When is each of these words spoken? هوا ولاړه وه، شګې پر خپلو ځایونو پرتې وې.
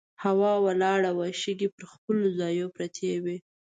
هوا 0.23 0.53
ولاړه 0.65 1.11
وه، 1.17 1.27
شګې 1.41 1.67
پر 1.75 1.83
خپلو 1.93 2.25
ځایونو 2.39 2.73
پرتې 2.75 3.11
وې. 3.23 3.37